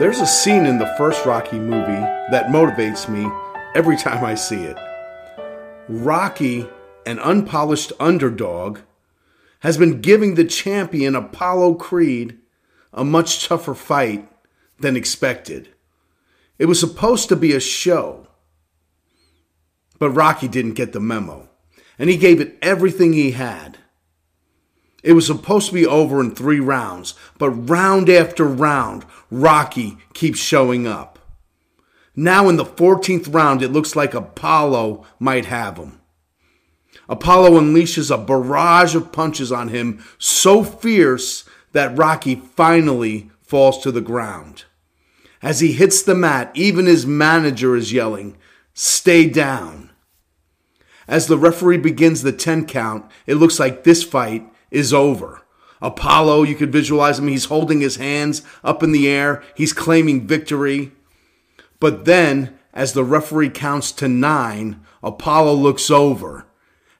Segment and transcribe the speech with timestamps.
[0.00, 2.00] There's a scene in the first Rocky movie
[2.30, 3.30] that motivates me
[3.74, 4.78] every time I see it.
[5.90, 6.66] Rocky,
[7.04, 8.78] an unpolished underdog,
[9.58, 12.38] has been giving the champion Apollo Creed
[12.94, 14.26] a much tougher fight
[14.78, 15.68] than expected.
[16.58, 18.26] It was supposed to be a show,
[19.98, 21.50] but Rocky didn't get the memo,
[21.98, 23.76] and he gave it everything he had.
[25.02, 30.38] It was supposed to be over in three rounds, but round after round, Rocky keeps
[30.38, 31.18] showing up.
[32.14, 36.00] Now, in the 14th round, it looks like Apollo might have him.
[37.08, 43.90] Apollo unleashes a barrage of punches on him so fierce that Rocky finally falls to
[43.90, 44.64] the ground.
[45.42, 48.36] As he hits the mat, even his manager is yelling,
[48.74, 49.90] Stay down.
[51.08, 55.42] As the referee begins the 10 count, it looks like this fight is over.
[55.82, 60.26] Apollo, you could visualize him, he's holding his hands up in the air, he's claiming
[60.26, 60.92] victory.
[61.78, 66.46] But then, as the referee counts to nine, Apollo looks over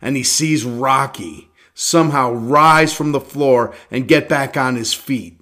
[0.01, 5.41] and he sees Rocky somehow rise from the floor and get back on his feet.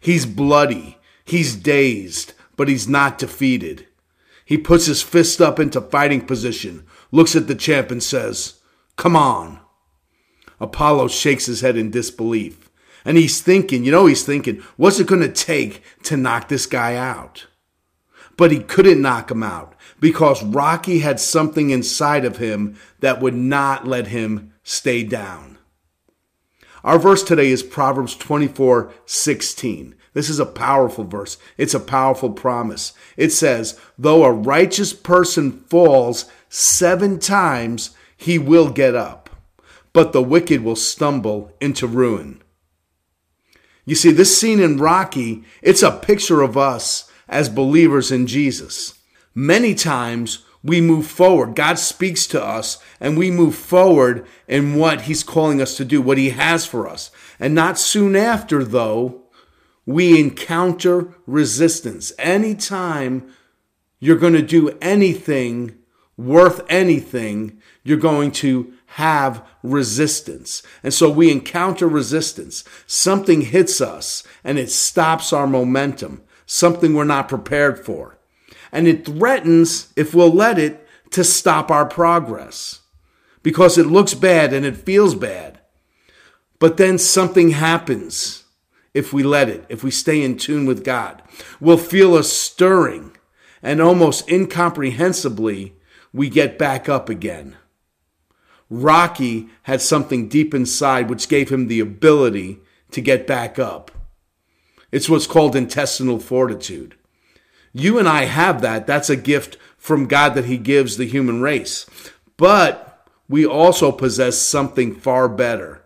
[0.00, 3.86] He's bloody, he's dazed, but he's not defeated.
[4.44, 8.60] He puts his fist up into fighting position, looks at the champ, and says,
[8.96, 9.60] Come on.
[10.60, 12.70] Apollo shakes his head in disbelief.
[13.04, 16.66] And he's thinking, you know, he's thinking, what's it going to take to knock this
[16.66, 17.46] guy out?
[18.36, 23.34] But he couldn't knock him out because Rocky had something inside of him that would
[23.34, 25.58] not let him stay down.
[26.82, 29.94] Our verse today is Proverbs 24 16.
[30.12, 31.38] This is a powerful verse.
[31.56, 32.92] It's a powerful promise.
[33.16, 39.23] It says, Though a righteous person falls seven times, he will get up,
[39.94, 42.42] but the wicked will stumble into ruin.
[43.86, 48.98] You see, this scene in Rocky, it's a picture of us as believers in Jesus.
[49.34, 51.54] Many times we move forward.
[51.54, 56.02] God speaks to us and we move forward in what He's calling us to do,
[56.02, 57.10] what He has for us.
[57.38, 59.22] And not soon after, though,
[59.86, 62.12] we encounter resistance.
[62.18, 63.30] Anytime
[64.00, 65.76] you're going to do anything
[66.16, 70.62] worth anything, you're going to have resistance.
[70.84, 72.62] And so we encounter resistance.
[72.86, 78.18] Something hits us and it stops our momentum, something we're not prepared for.
[78.70, 82.82] And it threatens, if we'll let it, to stop our progress
[83.42, 85.58] because it looks bad and it feels bad.
[86.60, 88.44] But then something happens
[88.94, 91.20] if we let it, if we stay in tune with God.
[91.58, 93.16] We'll feel a stirring
[93.60, 95.74] and almost incomprehensibly,
[96.12, 97.56] we get back up again.
[98.70, 102.60] Rocky had something deep inside which gave him the ability
[102.90, 103.90] to get back up.
[104.90, 106.94] It's what's called intestinal fortitude.
[107.72, 108.86] You and I have that.
[108.86, 111.84] That's a gift from God that He gives the human race.
[112.36, 115.84] But we also possess something far better.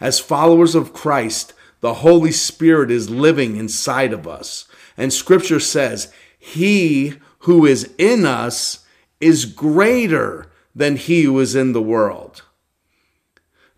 [0.00, 4.66] As followers of Christ, the Holy Spirit is living inside of us.
[4.96, 8.84] And Scripture says, He who is in us
[9.20, 12.42] is greater than he who is in the world.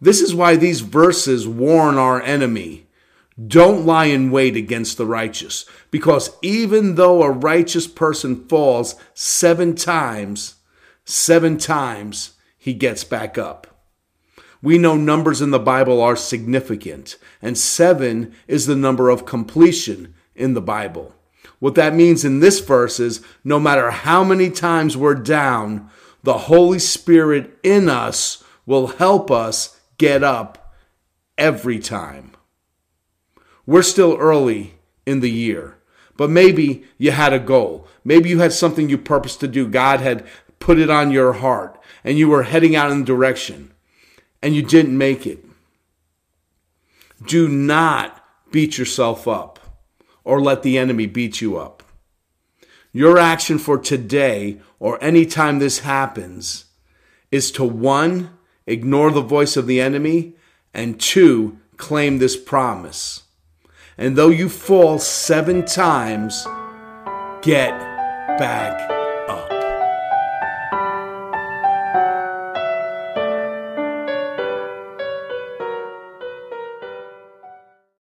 [0.00, 2.87] This is why these verses warn our enemy
[3.49, 9.75] don't lie in wait against the righteous, because even though a righteous person falls seven
[9.75, 10.54] times,
[11.04, 13.66] seven times he gets back up.
[14.62, 20.15] We know numbers in the Bible are significant, and seven is the number of completion
[20.37, 21.12] in the Bible.
[21.59, 25.91] What that means in this verse is no matter how many times we're down,
[26.25, 30.75] the Holy Spirit in us will help us get up
[31.37, 32.33] every time.
[33.67, 34.75] We're still early
[35.07, 35.77] in the year,
[36.17, 37.87] but maybe you had a goal.
[38.05, 39.69] Maybe you had something you purposed to do.
[39.69, 40.27] God had
[40.59, 43.72] put it on your heart and you were heading out in the direction
[44.43, 45.45] and you didn't make it.
[47.27, 49.59] Do not beat yourself up
[50.25, 51.83] or let the enemy beat you up.
[52.97, 56.67] Your action for today or anytime this happens
[57.33, 58.31] is to one,
[58.69, 60.35] ignore the voice of the enemy,
[60.73, 63.25] and two, claim this promise.
[63.99, 66.47] And though you fall seven times,
[67.43, 67.77] get
[68.39, 69.03] back